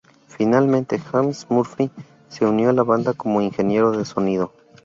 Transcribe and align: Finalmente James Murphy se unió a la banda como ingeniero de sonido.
Finalmente 0.25 0.97
James 0.97 1.45
Murphy 1.49 1.91
se 2.27 2.43
unió 2.43 2.71
a 2.71 2.73
la 2.73 2.81
banda 2.81 3.13
como 3.13 3.39
ingeniero 3.39 3.91
de 3.91 4.03
sonido. 4.03 4.51